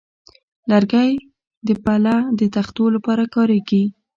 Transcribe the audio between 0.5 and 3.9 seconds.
لرګی د پله د تختو لپاره کارېږي.